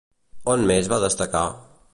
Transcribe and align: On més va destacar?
On 0.53 0.63
més 0.71 0.89
va 0.95 1.01
destacar? 1.05 1.47